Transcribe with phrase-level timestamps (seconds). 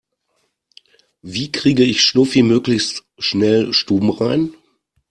[1.21, 4.51] Wie kriege ich Schnuffi möglichst schnell stubenrein?